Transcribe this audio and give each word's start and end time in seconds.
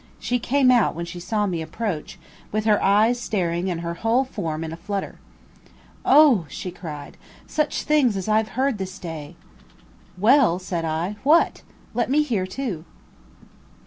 She 0.19 0.39
came 0.39 0.71
out 0.71 0.95
when 0.95 1.05
she 1.05 1.19
saw 1.19 1.45
me 1.45 1.61
approach, 1.61 2.17
with 2.51 2.65
her 2.65 2.81
eyes 2.81 3.19
staring 3.19 3.69
and 3.69 3.81
her 3.81 3.93
whole 3.93 4.23
form 4.25 4.63
in 4.63 4.71
a 4.71 4.75
flutter. 4.75 5.19
"O," 6.03 6.47
she 6.49 6.71
cried, 6.71 7.17
"such 7.45 7.83
things 7.83 8.17
as 8.17 8.27
I 8.27 8.37
have 8.37 8.47
heard 8.57 8.79
this 8.79 8.97
day!" 8.97 9.35
"Well," 10.17 10.57
said 10.57 10.85
I, 10.85 11.17
"what? 11.21 11.61
let 11.93 12.09
me 12.09 12.23
hear 12.23 12.47
too." 12.47 12.83